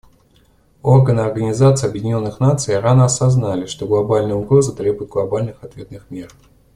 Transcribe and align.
Органы 0.81 1.19
Организации 1.19 1.87
Объединенных 1.87 2.39
Наций 2.39 2.79
рано 2.79 3.05
осознали, 3.05 3.67
что 3.67 3.85
глобальная 3.85 4.33
угроза 4.33 4.75
требует 4.75 5.11
глобальных 5.11 5.63
ответных 5.63 6.09
мер. 6.09 6.31